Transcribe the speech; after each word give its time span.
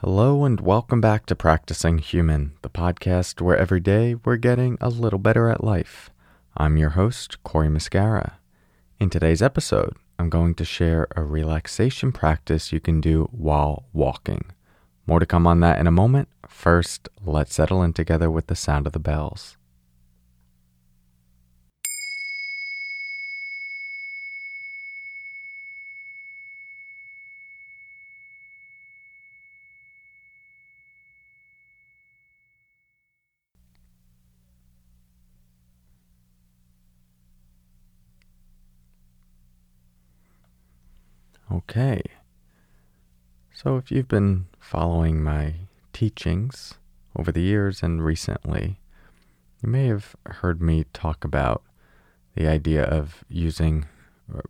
Hello, 0.00 0.44
and 0.44 0.60
welcome 0.60 1.00
back 1.00 1.24
to 1.24 1.34
Practicing 1.34 1.96
Human, 1.96 2.52
the 2.60 2.68
podcast 2.68 3.40
where 3.40 3.56
every 3.56 3.80
day 3.80 4.14
we're 4.14 4.36
getting 4.36 4.76
a 4.78 4.90
little 4.90 5.18
better 5.18 5.48
at 5.48 5.64
life. 5.64 6.10
I'm 6.54 6.76
your 6.76 6.90
host, 6.90 7.42
Cory 7.44 7.68
Muscara. 7.68 8.32
In 9.00 9.08
today's 9.08 9.40
episode, 9.40 9.96
I'm 10.18 10.28
going 10.28 10.54
to 10.56 10.66
share 10.66 11.08
a 11.16 11.22
relaxation 11.22 12.12
practice 12.12 12.74
you 12.74 12.78
can 12.78 13.00
do 13.00 13.30
while 13.32 13.86
walking. 13.94 14.44
More 15.06 15.18
to 15.18 15.24
come 15.24 15.46
on 15.46 15.60
that 15.60 15.78
in 15.78 15.86
a 15.86 15.90
moment. 15.90 16.28
First, 16.46 17.08
let's 17.24 17.54
settle 17.54 17.82
in 17.82 17.94
together 17.94 18.30
with 18.30 18.48
the 18.48 18.54
sound 18.54 18.86
of 18.86 18.92
the 18.92 18.98
bells. 18.98 19.55
Okay. 41.52 42.02
So, 43.54 43.76
if 43.76 43.90
you've 43.90 44.08
been 44.08 44.46
following 44.58 45.22
my 45.22 45.54
teachings 45.92 46.74
over 47.16 47.30
the 47.30 47.40
years 47.40 47.82
and 47.82 48.04
recently, 48.04 48.80
you 49.62 49.68
may 49.68 49.86
have 49.86 50.16
heard 50.26 50.60
me 50.60 50.84
talk 50.92 51.24
about 51.24 51.62
the 52.34 52.46
idea 52.46 52.84
of 52.84 53.24
using 53.28 53.86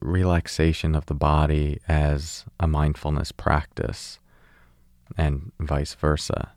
relaxation 0.00 0.94
of 0.94 1.06
the 1.06 1.14
body 1.14 1.78
as 1.86 2.44
a 2.58 2.66
mindfulness 2.66 3.30
practice 3.30 4.18
and 5.16 5.52
vice 5.60 5.94
versa. 5.94 6.52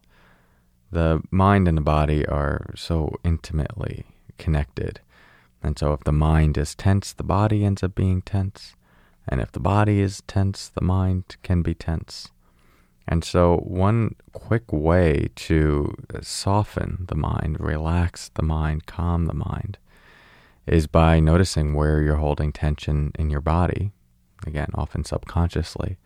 The 0.91 1.21
mind 1.29 1.67
and 1.67 1.77
the 1.77 1.81
body 1.81 2.25
are 2.25 2.73
so 2.75 3.15
intimately 3.23 4.05
connected. 4.37 5.01
And 5.61 5.77
so, 5.77 5.91
if 5.91 6.05
the 6.05 6.13
mind 6.13 6.57
is 6.57 6.73
tense, 6.73 7.11
the 7.11 7.23
body 7.23 7.65
ends 7.65 7.83
up 7.83 7.93
being 7.93 8.21
tense. 8.21 8.75
And 9.29 9.39
if 9.39 9.51
the 9.51 9.59
body 9.59 10.01
is 10.01 10.23
tense, 10.25 10.69
the 10.69 10.83
mind 10.83 11.37
can 11.43 11.61
be 11.61 11.75
tense. 11.75 12.29
And 13.07 13.23
so, 13.23 13.57
one 13.57 14.15
quick 14.33 14.73
way 14.73 15.29
to 15.35 15.95
soften 16.21 17.05
the 17.07 17.15
mind, 17.15 17.59
relax 17.59 18.29
the 18.29 18.43
mind, 18.43 18.87
calm 18.87 19.25
the 19.25 19.33
mind, 19.33 19.77
is 20.65 20.87
by 20.87 21.19
noticing 21.19 21.73
where 21.73 22.01
you're 22.01 22.15
holding 22.17 22.51
tension 22.51 23.11
in 23.17 23.29
your 23.29 23.41
body, 23.41 23.91
again, 24.45 24.69
often 24.73 25.03
subconsciously, 25.03 25.97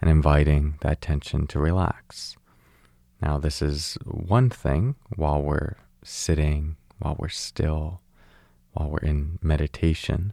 and 0.00 0.10
inviting 0.10 0.76
that 0.80 1.00
tension 1.00 1.46
to 1.46 1.58
relax. 1.58 2.36
Now, 3.20 3.38
this 3.38 3.60
is 3.60 3.98
one 4.04 4.48
thing 4.48 4.96
while 5.16 5.42
we're 5.42 5.76
sitting, 6.02 6.76
while 6.98 7.16
we're 7.18 7.28
still, 7.28 8.00
while 8.72 8.90
we're 8.90 9.06
in 9.06 9.38
meditation. 9.42 10.32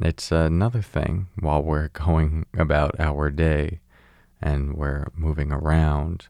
It's 0.00 0.30
another 0.30 0.82
thing 0.82 1.28
while 1.40 1.62
we're 1.62 1.88
going 1.88 2.44
about 2.56 3.00
our 3.00 3.30
day 3.30 3.80
and 4.42 4.76
we're 4.76 5.06
moving 5.14 5.50
around, 5.50 6.28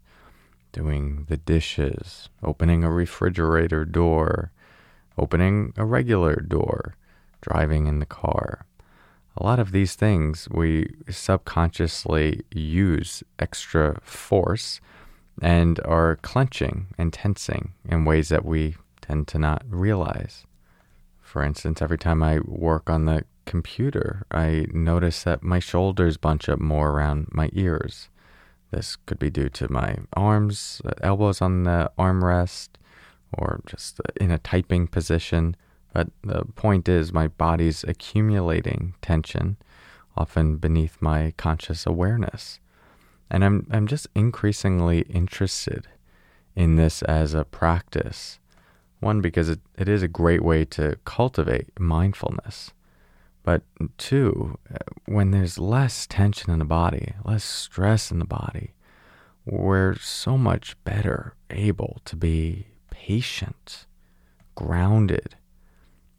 doing 0.70 1.27
the 1.28 1.36
dishes, 1.36 2.28
opening 2.44 2.84
a 2.84 2.92
refrigerator 2.92 3.84
door, 3.84 4.53
opening 5.19 5.72
a 5.77 5.84
regular 5.84 6.37
door, 6.37 6.94
driving 7.41 7.87
in 7.87 7.98
the 7.98 8.06
car. 8.06 8.67
A 9.37 9.42
lot 9.42 9.59
of 9.59 9.72
these 9.72 9.97
things 9.97 10.48
we 10.48 10.94
subconsciously 11.11 12.42
use 12.53 13.25
extra 13.41 13.98
force 14.00 14.81
and 15.42 15.81
are 15.84 16.17
clenching 16.22 16.87
and 16.97 17.12
tensing 17.12 17.72
in 17.84 18.05
ways 18.05 18.28
that 18.28 18.44
we 18.44 18.77
tend 19.00 19.27
to 19.28 19.41
not 19.41 19.64
realize. 19.69 20.44
For 21.20 21.42
instance, 21.42 21.83
every 21.83 21.98
time 21.98 22.22
I 22.22 22.38
work 22.38 22.88
on 22.88 23.06
the 23.06 23.25
computer, 23.47 24.27
I 24.31 24.67
notice 24.73 25.23
that 25.23 25.43
my 25.43 25.59
shoulders 25.59 26.19
bunch 26.19 26.49
up 26.49 26.61
more 26.61 26.91
around 26.91 27.29
my 27.31 27.49
ears. 27.53 28.11
This 28.71 28.97
could 28.97 29.19
be 29.19 29.31
due 29.31 29.49
to 29.51 29.73
my 29.73 29.97
arms, 30.12 30.83
uh, 30.84 30.91
elbows 31.01 31.41
on 31.41 31.62
the 31.62 31.91
armrest, 31.99 32.69
or 33.33 33.61
just 33.67 34.01
in 34.21 34.31
a 34.31 34.39
typing 34.39 34.87
position. 34.87 35.57
But 35.95 36.09
the 36.23 36.45
point 36.45 36.89
is, 36.89 37.12
my 37.12 37.29
body's 37.29 37.84
accumulating 37.84 38.95
tension, 39.01 39.57
often 40.17 40.57
beneath 40.57 41.01
my 41.01 41.33
conscious 41.37 41.87
awareness. 41.87 42.61
And 43.31 43.45
I'm, 43.45 43.67
I'm 43.71 43.87
just 43.87 44.09
increasingly 44.15 45.01
interested 45.03 45.89
in 46.55 46.77
this 46.77 47.03
as 47.03 47.34
a 47.34 47.45
practice. 47.45 48.39
One, 49.01 49.21
because 49.21 49.49
it, 49.49 49.61
it 49.78 49.89
is 49.89 50.03
a 50.03 50.09
great 50.09 50.43
way 50.43 50.65
to 50.67 50.97
cultivate 51.05 51.78
mindfulness. 51.78 52.73
But 53.47 53.62
two, 53.97 54.59
when 55.05 55.31
there's 55.31 55.57
less 55.57 56.05
tension 56.09 56.51
in 56.51 56.59
the 56.59 56.65
body, 56.65 57.15
less 57.25 57.45
stress 57.45 58.11
in 58.11 58.19
the 58.19 58.25
body, 58.25 58.75
we're 59.45 59.95
so 59.99 60.37
much 60.37 60.77
better 60.83 61.37
able 61.49 62.01
to 62.07 62.17
be 62.17 62.67
patient, 62.91 63.87
grounded, 64.57 65.37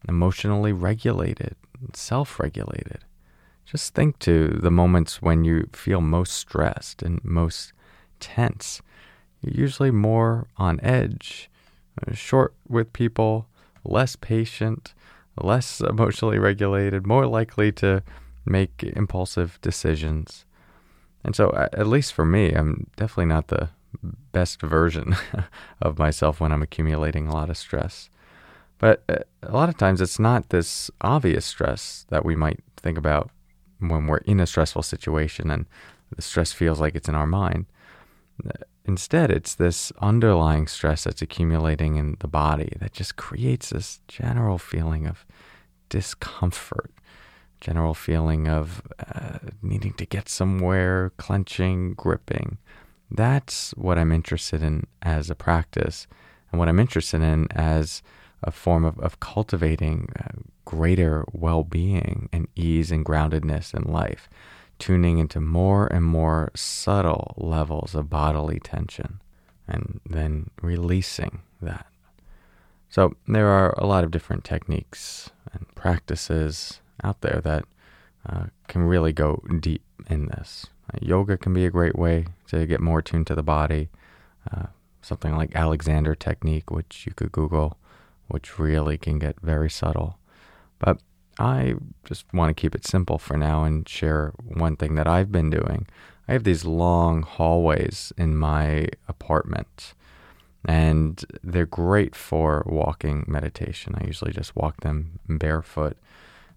emotionally 0.08 0.72
regulated, 0.72 1.58
self 1.92 2.40
regulated. 2.40 3.04
Just 3.66 3.94
think 3.94 4.20
to 4.20 4.48
the 4.48 4.72
moments 4.72 5.22
when 5.22 5.44
you 5.44 5.68
feel 5.74 6.00
most 6.00 6.32
stressed 6.32 7.04
and 7.04 7.20
most 7.26 7.74
tense. 8.22 8.82
You're 9.42 9.64
usually 9.64 9.92
more 9.92 10.48
on 10.56 10.80
edge, 10.80 11.50
uh, 12.08 12.14
short 12.14 12.54
with 12.70 12.94
people, 12.94 13.48
less 13.84 14.16
patient, 14.16 14.94
less 15.42 15.82
emotionally 15.90 16.40
regulated, 16.40 17.08
more 17.08 17.26
likely 17.28 17.72
to 17.74 18.04
make 18.46 18.84
impulsive 18.84 19.60
decisions. 19.62 20.46
And 21.24 21.36
so, 21.36 21.52
at 21.74 21.88
least 21.88 22.14
for 22.14 22.26
me, 22.26 22.54
I'm 22.54 22.88
definitely 22.96 23.26
not 23.26 23.48
the 23.48 23.70
best 24.32 24.62
version 24.62 25.16
of 25.82 26.00
myself 26.00 26.40
when 26.40 26.52
I'm 26.52 26.62
accumulating 26.62 27.28
a 27.28 27.34
lot 27.34 27.50
of 27.50 27.58
stress. 27.58 28.10
But 28.80 29.04
uh, 29.10 29.18
a 29.44 29.52
lot 29.52 29.70
of 29.70 29.78
times, 29.78 30.02
it's 30.02 30.20
not 30.20 30.50
this 30.50 30.92
obvious 31.02 31.46
stress 31.46 32.06
that 32.10 32.24
we 32.24 32.36
might 32.36 32.60
think 32.78 32.98
about 32.98 33.32
when 33.80 34.08
we're 34.08 34.18
in 34.18 34.40
a 34.40 34.48
stressful 34.48 34.84
situation 34.84 35.52
and 35.52 35.66
the 36.16 36.22
stress 36.22 36.54
feels 36.54 36.80
like 36.80 36.96
it's 36.96 37.10
in 37.10 37.16
our 37.16 37.28
mind. 37.28 37.66
Instead, 38.86 39.30
it's 39.30 39.56
this 39.56 39.92
underlying 40.02 40.66
stress 40.66 41.04
that's 41.04 41.22
accumulating 41.22 41.98
in 41.98 42.16
the 42.20 42.28
body 42.28 42.72
that 42.80 42.94
just 42.94 43.18
creates 43.18 43.70
this 43.70 44.00
general 44.08 44.58
feeling 44.58 45.06
of 45.06 45.26
discomfort, 45.90 46.92
general 47.60 47.94
feeling 47.94 48.48
of 48.48 48.82
uh, 49.14 49.40
needing 49.62 49.94
to 49.94 50.06
get 50.06 50.30
somewhere, 50.30 51.12
clenching, 51.18 51.96
gripping. 51.96 52.58
That's 53.12 53.72
what 53.72 53.98
I'm 53.98 54.14
interested 54.14 54.64
in 54.64 54.88
as 55.02 55.30
a 55.30 55.36
practice, 55.36 56.08
and 56.50 56.60
what 56.60 56.70
I'm 56.70 56.80
interested 56.80 57.22
in 57.22 57.48
as 57.52 58.02
a 58.42 58.52
form 58.52 58.86
of, 58.86 58.98
of 59.00 59.20
cultivating 59.20 60.08
uh, 60.18 60.40
greater 60.64 61.26
well 61.34 61.64
being 61.64 62.30
and 62.32 62.48
ease 62.56 62.92
and 62.92 63.06
groundedness 63.06 63.74
in 63.74 63.92
life 63.92 64.30
tuning 64.80 65.18
into 65.18 65.40
more 65.40 65.88
and 65.88 66.06
more 66.06 66.52
subtle 66.56 67.34
levels 67.38 67.96
of 67.96 68.10
bodily 68.10 68.60
tension 68.60 69.22
and 69.68 70.00
then 70.06 70.50
releasing 70.62 71.42
that. 71.62 71.88
So, 72.90 73.16
there 73.28 73.50
are 73.50 73.74
a 73.78 73.86
lot 73.86 74.04
of 74.04 74.12
different 74.12 74.44
techniques 74.44 75.30
and 75.52 75.68
practices 75.76 76.80
out 77.04 77.22
there 77.22 77.42
that 77.44 77.66
uh, 78.28 78.46
can 78.68 78.84
really 78.84 79.14
go 79.14 79.44
deep 79.60 79.84
in 80.10 80.28
this. 80.28 80.68
Uh, 80.94 80.98
yoga 81.02 81.38
can 81.38 81.54
be 81.54 81.66
a 81.66 81.72
great 81.72 81.98
way 81.98 82.28
to 82.48 82.66
get 82.66 82.80
more 82.80 83.02
tuned 83.02 83.28
to 83.28 83.36
the 83.36 83.44
body. 83.44 83.90
Uh, 84.52 84.68
something 85.02 85.36
like 85.36 85.56
Alexander 85.56 86.16
technique, 86.16 86.72
which 86.72 87.06
you 87.06 87.14
could 87.14 87.32
Google, 87.32 87.78
which 88.28 88.58
really 88.60 88.98
can 88.98 89.20
get 89.20 89.40
very 89.42 89.70
subtle. 89.70 90.18
But 90.80 91.00
I 91.40 91.76
just 92.04 92.26
want 92.34 92.50
to 92.50 92.60
keep 92.60 92.74
it 92.74 92.86
simple 92.86 93.18
for 93.18 93.38
now 93.38 93.64
and 93.64 93.88
share 93.88 94.34
one 94.44 94.76
thing 94.76 94.96
that 94.96 95.08
I've 95.08 95.32
been 95.32 95.50
doing. 95.50 95.88
I 96.28 96.34
have 96.34 96.44
these 96.44 96.66
long 96.66 97.22
hallways 97.22 98.12
in 98.18 98.36
my 98.36 98.88
apartment, 99.08 99.94
and 100.66 101.24
they're 101.44 101.66
great 101.66 102.16
for 102.16 102.64
walking 102.66 103.24
meditation. 103.28 103.96
I 103.96 104.06
usually 104.06 104.34
just 104.34 104.56
walk 104.56 104.82
them 104.82 105.20
barefoot, 105.28 105.98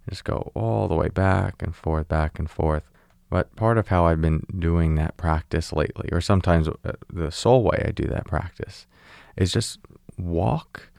just 0.09 0.25
go 0.25 0.51
all 0.55 0.89
the 0.89 0.97
way 0.97 1.09
back 1.09 1.63
and 1.63 1.75
forth, 1.75 2.09
back 2.09 2.39
and 2.39 2.51
forth. 2.51 2.85
But 3.29 3.55
part 3.55 3.79
of 3.79 3.89
how 3.89 4.07
I've 4.07 4.21
been 4.21 4.45
doing 4.59 4.97
that 4.97 5.17
practice 5.17 5.73
lately, 5.73 6.09
or 6.11 6.21
sometimes 6.21 6.69
uh, 6.69 6.93
the 7.13 7.31
sole 7.31 7.63
way 7.63 7.85
I 7.87 7.93
do 7.93 8.09
that 8.09 8.27
practice, 8.27 8.87
is 9.37 9.53
just 9.53 9.79
walk 10.19 10.91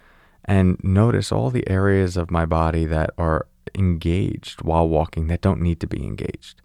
and 0.46 0.82
notice 0.82 1.32
all 1.32 1.50
the 1.50 1.70
areas 1.70 2.16
of 2.16 2.32
my 2.32 2.46
body 2.46 2.86
that 2.86 3.10
are 3.18 3.48
engaged 3.76 4.62
while 4.62 4.88
walking 4.88 5.28
that 5.28 5.42
don't 5.42 5.62
need 5.62 5.80
to 5.80 5.88
be 5.88 6.04
engaged? 6.04 6.62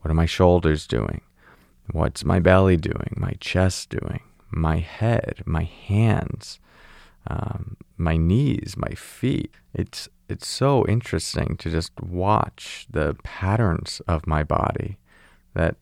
What 0.00 0.10
are 0.10 0.14
my 0.14 0.26
shoulders 0.26 0.86
doing? 0.86 1.20
What's 1.92 2.24
my 2.24 2.38
belly 2.38 2.76
doing? 2.76 3.14
My 3.16 3.32
chest 3.40 3.90
doing? 3.90 4.20
My 4.50 4.78
head? 4.78 5.42
My 5.44 5.64
hands? 5.64 6.60
Um, 7.26 7.76
my 7.96 8.16
knees? 8.16 8.74
My 8.76 8.90
feet? 8.90 9.54
It's 9.74 10.08
it's 10.28 10.46
so 10.46 10.86
interesting 10.86 11.56
to 11.56 11.70
just 11.70 11.98
watch 12.00 12.86
the 12.90 13.16
patterns 13.22 14.02
of 14.06 14.26
my 14.26 14.44
body 14.44 14.98
that 15.54 15.76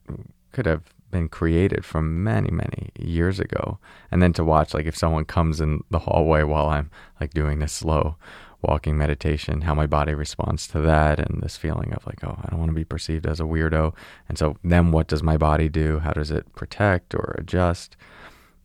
could 0.53 0.67
have 0.67 0.95
been 1.11 1.29
created 1.29 1.85
from 1.85 2.23
many 2.23 2.51
many 2.51 2.91
years 2.99 3.39
ago 3.41 3.79
and 4.11 4.21
then 4.23 4.33
to 4.33 4.45
watch 4.45 4.75
like 4.75 4.87
if 4.87 4.97
someone 4.97 5.25
comes 5.25 5.61
in 5.61 5.83
the 5.91 6.01
hallway 6.01 6.43
while 6.43 6.69
i'm 6.69 6.91
like 7.21 7.33
doing 7.33 7.61
this 7.61 7.73
slow 7.73 8.17
walking 8.63 8.97
meditation 8.97 9.61
how 9.63 9.75
my 9.75 9.87
body 9.87 10.15
responds 10.15 10.67
to 10.67 10.81
that 10.81 11.19
and 11.19 11.43
this 11.43 11.57
feeling 11.57 11.93
of 11.93 12.05
like 12.07 12.25
oh 12.25 12.37
i 12.43 12.51
don't 12.51 12.59
want 12.59 12.71
to 12.71 12.75
be 12.75 12.85
perceived 12.85 13.27
as 13.27 13.41
a 13.41 13.45
weirdo. 13.45 13.95
And 14.29 14.39
so 14.39 14.57
then 14.63 14.93
what 14.93 15.09
does 15.09 15.23
my 15.23 15.37
body 15.37 15.69
do? 15.69 16.01
How 16.01 16.13
does 16.13 16.31
it 16.31 16.53
protect 16.55 17.15
or 17.15 17.35
adjust 17.39 17.97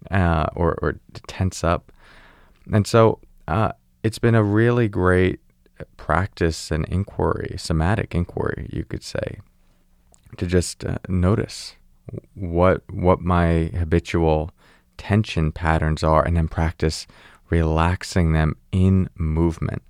uh, 0.09 0.47
or, 0.55 0.77
or 0.81 0.99
tense 1.27 1.63
up? 1.63 1.91
And 2.71 2.85
so 2.85 3.19
uh, 3.47 3.71
it's 4.03 4.19
been 4.19 4.35
a 4.35 4.43
really 4.43 4.87
great 4.87 5.39
practice 5.97 6.69
and 6.69 6.85
inquiry 6.85 7.55
somatic 7.57 8.13
inquiry 8.13 8.69
you 8.71 8.83
could 8.83 9.01
say 9.01 9.39
to 10.37 10.45
just 10.45 10.85
uh, 10.85 10.99
notice 11.09 11.75
what 12.35 12.83
what 12.91 13.19
my 13.19 13.71
habitual 13.75 14.51
tension 14.97 15.51
patterns 15.51 16.03
are 16.03 16.23
and 16.23 16.37
then 16.37 16.47
practice 16.47 17.07
relaxing 17.51 18.33
them 18.33 18.55
in 18.71 19.09
movement. 19.15 19.83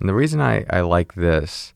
And 0.00 0.08
the 0.08 0.14
reason 0.14 0.40
I, 0.40 0.64
I 0.70 0.80
like 0.80 1.14
this 1.14 1.74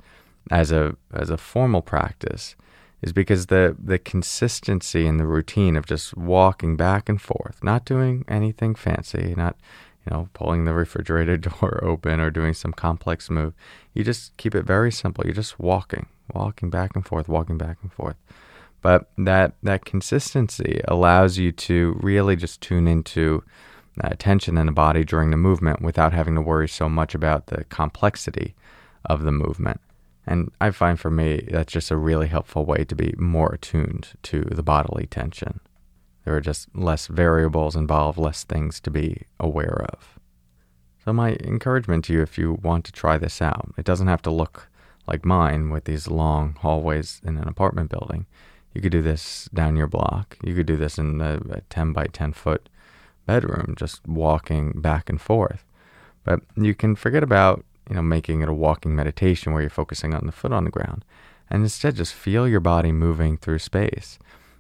as 0.51 0.73
a 0.73 0.97
as 1.13 1.29
a 1.29 1.37
formal 1.37 1.83
practice 1.83 2.55
is 3.03 3.13
because 3.13 3.47
the 3.47 3.77
the 3.79 3.99
consistency 3.99 5.07
and 5.07 5.21
the 5.21 5.27
routine 5.27 5.77
of 5.77 5.87
just 5.87 6.17
walking 6.17 6.77
back 6.77 7.09
and 7.09 7.21
forth, 7.21 7.63
not 7.63 7.85
doing 7.85 8.25
anything 8.29 8.75
fancy, 8.75 9.35
not 9.37 9.57
you 10.07 10.11
know 10.17 10.29
pulling 10.33 10.65
the 10.65 10.73
refrigerator 10.73 11.37
door 11.49 11.81
open 11.85 12.21
or 12.21 12.31
doing 12.31 12.55
some 12.55 12.73
complex 12.73 13.29
move. 13.29 13.53
You 13.93 14.05
just 14.05 14.37
keep 14.37 14.55
it 14.55 14.65
very 14.65 14.93
simple. 14.93 15.25
You're 15.25 15.35
just 15.35 15.59
walking, 15.59 16.07
walking 16.33 16.71
back 16.71 16.95
and 16.95 17.05
forth, 17.05 17.29
walking 17.29 17.59
back 17.59 17.79
and 17.83 17.93
forth. 17.93 18.17
But 18.83 19.11
that 19.19 19.55
that 19.63 19.85
consistency 19.85 20.81
allows 20.87 21.39
you 21.39 21.51
to 21.53 21.99
really 22.01 22.37
just 22.37 22.61
tune 22.61 22.87
into 22.87 23.43
uh, 24.03 24.11
tension 24.19 24.59
in 24.59 24.67
the 24.67 24.73
body 24.73 25.05
during 25.05 25.31
the 25.31 25.37
movement 25.37 25.81
without 25.83 26.13
having 26.13 26.35
to 26.35 26.41
worry 26.41 26.69
so 26.69 26.89
much 26.89 27.15
about 27.15 27.47
the 27.47 27.65
complexity 27.65 28.55
of 29.05 29.23
the 29.23 29.33
movement. 29.33 29.81
And 30.27 30.51
I 30.61 30.71
find 30.71 30.99
for 30.99 31.11
me 31.11 31.49
that's 31.51 31.73
just 31.73 31.91
a 31.91 31.97
really 31.97 32.29
helpful 32.29 32.65
way 32.65 32.85
to 32.85 32.95
be 32.95 33.15
more 33.17 33.55
attuned 33.55 34.09
to 34.25 34.43
the 34.43 34.63
bodily 34.63 35.07
tension. 35.07 35.61
There 36.25 36.35
are 36.35 36.41
just 36.41 36.75
less 36.75 37.07
variables 37.07 37.77
involved, 37.77 38.19
less 38.19 38.43
things 38.43 38.81
to 38.81 38.91
be 38.91 39.23
aware 39.39 39.87
of. 39.93 40.19
So, 41.05 41.13
my 41.13 41.35
encouragement 41.35 42.07
to 42.07 42.13
you 42.13 42.23
if 42.23 42.37
you 42.37 42.55
want 42.55 42.85
to 42.87 42.93
try 42.93 43.17
this 43.17 43.41
out, 43.41 43.73
it 43.79 43.85
doesn't 43.85 44.09
have 44.09 44.23
to 44.23 44.31
look 44.31 44.69
like 45.07 45.25
mine 45.25 45.71
with 45.71 45.85
these 45.85 46.09
long 46.09 46.57
hallways 46.61 47.21
in 47.25 47.37
an 47.37 47.47
apartment 47.47 47.91
building. 47.91 48.27
You 48.75 48.81
could 48.81 48.91
do 48.91 49.03
this 49.03 49.49
down 49.55 49.77
your 49.77 49.87
block. 49.87 50.37
You 50.43 50.55
could 50.57 50.67
do 50.67 50.77
this 50.77 50.99
in 50.99 51.21
a, 51.21 51.41
a 51.51 51.61
10 51.71 51.93
by 51.93 52.07
10 52.07 52.33
foot 52.33 52.69
bedroom, 53.27 53.75
just 53.77 54.07
walking 54.07 54.81
back 54.81 55.09
and 55.09 55.21
forth. 55.21 55.65
But 56.25 56.41
you 56.57 56.75
can 56.75 56.97
forget 56.97 57.23
about, 57.23 57.65
you 57.89 57.97
know, 57.97 58.03
making 58.03 58.41
it 58.41 58.49
a 58.49 58.55
walking 58.55 58.97
meditation 58.97 59.53
where 59.53 59.63
you're 59.63 59.71
focusing 59.71 60.15
on 60.15 60.27
the 60.27 60.33
foot 60.33 60.53
on 60.53 60.65
the 60.65 60.71
ground 60.71 61.05
and 61.49 61.63
instead 61.63 61.95
just 61.95 62.15
feel 62.15 62.49
your 62.49 62.61
body 62.61 62.91
moving 62.91 63.37
through 63.37 63.61
space. 63.61 64.19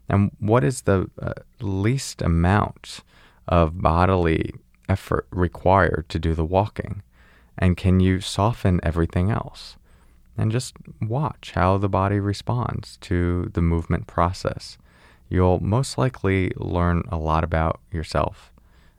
And 0.08 0.30
what 0.38 0.62
is 0.62 0.82
the 0.82 1.10
uh, 1.20 1.32
least 1.60 2.22
amount 2.22 3.00
of 3.48 3.80
bodily 3.80 4.54
effort 4.88 5.26
required 5.30 6.08
to 6.10 6.18
do 6.18 6.34
the 6.34 6.44
walking? 6.44 7.02
And 7.58 7.76
can 7.76 7.98
you 7.98 8.20
soften 8.20 8.78
everything 8.84 9.30
else? 9.30 9.76
and 10.38 10.52
just 10.52 10.74
watch 11.00 11.52
how 11.54 11.78
the 11.78 11.88
body 11.88 12.20
responds 12.20 12.98
to 12.98 13.50
the 13.54 13.62
movement 13.62 14.06
process. 14.06 14.78
You'll 15.28 15.60
most 15.60 15.98
likely 15.98 16.52
learn 16.56 17.02
a 17.10 17.16
lot 17.16 17.42
about 17.42 17.80
yourself 17.90 18.52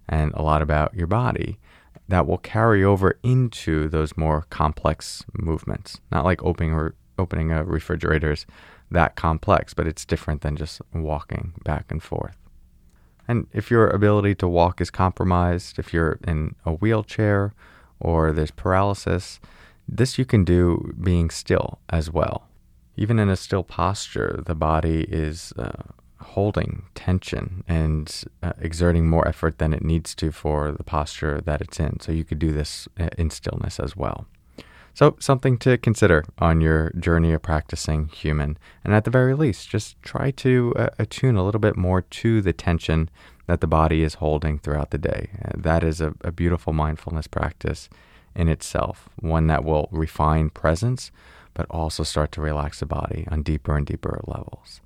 and 0.07 0.33
a 0.33 0.42
lot 0.42 0.62
about 0.62 0.94
your 0.94 1.07
body 1.07 1.59
that 2.07 2.25
will 2.25 2.38
carry 2.38 2.83
over 2.83 3.19
into 3.24 3.89
those 3.89 4.15
more 4.15 4.45
complex 4.50 5.25
movements. 5.33 6.00
Not 6.12 6.25
like 6.25 6.44
opening 6.44 6.74
or 6.74 6.95
opening 7.18 7.51
a 7.51 7.63
refrigerator 7.63 8.31
is 8.31 8.45
that 8.92 9.15
complex, 9.15 9.74
but 9.74 9.88
it's 9.88 10.06
different 10.06 10.42
than 10.42 10.56
just 10.56 10.81
walking 10.94 11.54
back 11.63 11.92
and 11.92 12.01
forth. 12.01 12.38
And 13.27 13.48
if 13.51 13.69
your 13.69 13.89
ability 13.89 14.36
to 14.36 14.48
walk 14.48 14.80
is 14.80 14.89
compromised, 14.89 15.77
if 15.77 15.94
you're 15.94 16.18
in 16.25 16.56
a 16.65 16.71
wheelchair 16.71 17.54
or 18.00 18.31
there's 18.31 18.51
paralysis, 18.51 19.42
this 19.88 20.18
you 20.18 20.24
can 20.24 20.45
do 20.45 20.94
being 21.01 21.30
still 21.30 21.80
as 21.89 22.09
well. 22.09 22.48
Even 22.95 23.19
in 23.19 23.30
a 23.30 23.36
still 23.36 23.63
posture, 23.63 24.42
the 24.45 24.56
body 24.56 25.06
is 25.09 25.54
uh, 25.57 25.83
holding 26.19 26.83
tension 26.95 27.63
and 27.67 28.23
uh, 28.41 28.53
exerting 28.59 29.07
more 29.07 29.27
effort 29.27 29.57
than 29.57 29.73
it 29.73 29.83
needs 29.83 30.15
to 30.15 30.31
for 30.31 30.71
the 30.71 30.83
posture 30.83 31.41
that 31.41 31.61
it's 31.61 31.79
in. 31.79 31.99
So 31.99 32.11
you 32.11 32.23
could 32.23 32.39
do 32.39 32.51
this 32.51 32.87
uh, 32.99 33.09
in 33.17 33.29
stillness 33.29 33.79
as 33.79 33.95
well. 33.95 34.25
So, 34.93 35.15
something 35.19 35.59
to 35.59 35.77
consider 35.77 36.25
on 36.39 36.59
your 36.59 36.89
journey 36.99 37.31
of 37.31 37.43
practicing 37.43 38.07
human. 38.07 38.57
And 38.83 38.95
at 38.95 39.03
the 39.03 39.11
very 39.11 39.35
least, 39.35 39.69
just 39.69 40.01
try 40.01 40.31
to 40.31 40.73
uh, 40.75 40.87
attune 40.97 41.35
a 41.35 41.45
little 41.45 41.61
bit 41.61 41.77
more 41.77 42.01
to 42.01 42.41
the 42.41 42.51
tension 42.51 43.11
that 43.45 43.61
the 43.61 43.67
body 43.67 44.01
is 44.01 44.15
holding 44.15 44.57
throughout 44.57 44.89
the 44.89 44.97
day. 44.97 45.29
Uh, 45.45 45.51
that 45.55 45.83
is 45.83 46.01
a, 46.01 46.15
a 46.21 46.31
beautiful 46.31 46.73
mindfulness 46.73 47.27
practice 47.27 47.89
in 48.35 48.49
itself, 48.49 49.07
one 49.19 49.45
that 49.45 49.63
will 49.63 49.87
refine 49.91 50.49
presence, 50.49 51.11
but 51.53 51.67
also 51.69 52.01
start 52.01 52.31
to 52.31 52.41
relax 52.41 52.79
the 52.79 52.87
body 52.87 53.27
on 53.29 53.43
deeper 53.43 53.77
and 53.77 53.85
deeper 53.85 54.19
levels. 54.25 54.81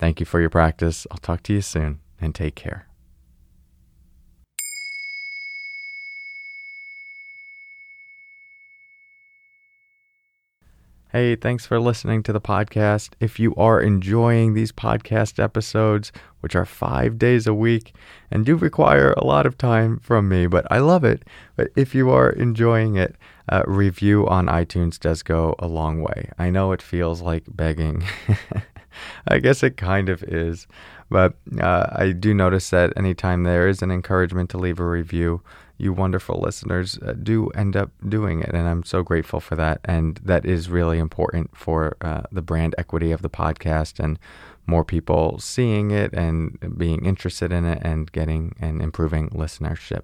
Thank 0.00 0.18
you 0.18 0.24
for 0.24 0.40
your 0.40 0.48
practice. 0.48 1.06
I'll 1.10 1.18
talk 1.18 1.42
to 1.42 1.52
you 1.52 1.60
soon 1.60 2.00
and 2.18 2.34
take 2.34 2.54
care. 2.54 2.86
Hey, 11.12 11.36
thanks 11.36 11.66
for 11.66 11.78
listening 11.78 12.22
to 12.22 12.32
the 12.32 12.40
podcast. 12.40 13.10
If 13.20 13.38
you 13.38 13.54
are 13.56 13.78
enjoying 13.78 14.54
these 14.54 14.72
podcast 14.72 15.42
episodes, 15.42 16.12
which 16.40 16.56
are 16.56 16.64
five 16.64 17.18
days 17.18 17.46
a 17.46 17.52
week 17.52 17.92
and 18.30 18.46
do 18.46 18.56
require 18.56 19.12
a 19.12 19.24
lot 19.26 19.44
of 19.44 19.58
time 19.58 19.98
from 19.98 20.30
me, 20.30 20.46
but 20.46 20.66
I 20.70 20.78
love 20.78 21.04
it. 21.04 21.24
But 21.56 21.72
if 21.76 21.94
you 21.94 22.08
are 22.08 22.30
enjoying 22.30 22.96
it, 22.96 23.16
uh, 23.50 23.64
review 23.66 24.26
on 24.28 24.46
iTunes 24.46 24.98
does 24.98 25.22
go 25.22 25.56
a 25.58 25.66
long 25.66 26.00
way. 26.00 26.30
I 26.38 26.48
know 26.48 26.72
it 26.72 26.80
feels 26.80 27.20
like 27.20 27.44
begging. 27.48 28.02
I 29.28 29.38
guess 29.38 29.62
it 29.62 29.76
kind 29.76 30.08
of 30.08 30.22
is. 30.24 30.66
But 31.10 31.34
uh, 31.60 31.88
I 31.92 32.12
do 32.12 32.32
notice 32.32 32.70
that 32.70 32.92
anytime 32.96 33.42
there 33.42 33.68
is 33.68 33.82
an 33.82 33.90
encouragement 33.90 34.50
to 34.50 34.58
leave 34.58 34.78
a 34.78 34.86
review, 34.86 35.42
you 35.76 35.92
wonderful 35.92 36.40
listeners 36.40 36.98
uh, 36.98 37.14
do 37.14 37.48
end 37.48 37.74
up 37.74 37.90
doing 38.08 38.40
it. 38.40 38.50
And 38.50 38.68
I'm 38.68 38.84
so 38.84 39.02
grateful 39.02 39.40
for 39.40 39.56
that. 39.56 39.80
And 39.84 40.20
that 40.22 40.44
is 40.44 40.68
really 40.68 40.98
important 40.98 41.56
for 41.56 41.96
uh, 42.00 42.22
the 42.30 42.42
brand 42.42 42.74
equity 42.78 43.12
of 43.12 43.22
the 43.22 43.30
podcast 43.30 43.98
and 43.98 44.18
more 44.66 44.84
people 44.84 45.38
seeing 45.38 45.90
it 45.90 46.12
and 46.12 46.78
being 46.78 47.04
interested 47.04 47.50
in 47.50 47.64
it 47.64 47.80
and 47.82 48.12
getting 48.12 48.54
and 48.60 48.80
improving 48.80 49.30
listenership. 49.30 50.02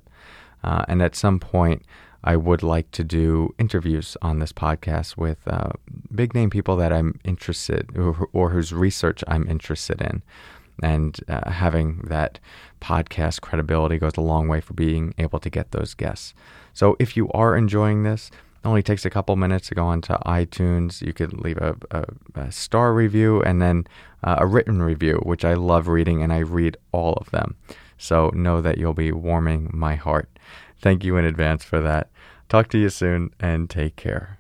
Uh, 0.65 0.85
and 0.89 1.03
at 1.03 1.15
some 1.15 1.39
point, 1.39 1.83
I 2.27 2.37
would 2.37 2.63
like 2.63 2.91
to 2.91 3.05
do 3.05 3.55
interviews 3.59 4.17
on 4.21 4.41
this 4.41 4.53
podcast 4.53 5.17
with 5.17 5.39
uh, 5.47 5.71
big 6.15 6.35
name 6.35 6.51
people 6.51 6.77
that 6.77 6.93
I'm 6.93 7.21
interested 7.25 7.97
or, 7.97 8.29
or 8.33 8.51
whose 8.51 8.73
research 8.73 9.23
I'm 9.29 9.49
interested 9.49 10.01
in 10.01 10.23
and 10.83 11.19
uh, 11.29 11.51
having 11.51 12.01
that 12.09 12.39
podcast 12.81 13.41
credibility 13.41 13.99
goes 13.99 14.17
a 14.17 14.21
long 14.21 14.49
way 14.49 14.61
for 14.61 14.75
being 14.75 15.15
able 15.19 15.39
to 15.39 15.51
get 15.51 15.71
those 15.71 15.95
guests. 15.95 16.35
So 16.75 16.97
if 16.99 17.17
you 17.17 17.31
are 17.31 17.57
enjoying 17.57 18.03
this, 18.03 18.31
it 18.63 18.67
only 18.69 18.83
takes 18.83 19.05
a 19.05 19.11
couple 19.11 19.37
minutes 19.37 19.69
to 19.69 19.75
go 19.75 19.87
onto 19.87 20.15
iTunes. 20.15 21.01
You 21.01 21.13
could 21.13 21.33
leave 21.41 21.59
a, 21.59 21.77
a, 21.91 22.05
a 22.35 22.53
star 22.53 22.93
review 22.93 23.43
and 23.43 23.63
then 23.63 23.87
uh, 24.25 24.37
a 24.39 24.47
written 24.47 24.83
review, 24.83 25.21
which 25.23 25.45
I 25.45 25.55
love 25.55 25.89
reading 25.89 26.23
and 26.23 26.33
I 26.33 26.39
read 26.41 26.77
all 26.93 27.15
of 27.15 27.31
them. 27.31 27.57
So 27.99 28.31
know 28.35 28.61
that 28.61 28.79
you'll 28.79 28.95
be 28.95 29.13
warming 29.13 29.71
my 29.73 29.95
heart. 29.95 30.29
Thank 30.79 31.05
you 31.05 31.17
in 31.17 31.25
advance 31.25 31.65
for 31.65 31.81
that. 31.81 32.11
Talk 32.49 32.69
to 32.69 32.79
you 32.79 32.91
soon 32.91 33.31
and 33.41 33.69
take 33.69 33.97
care. 33.97 34.39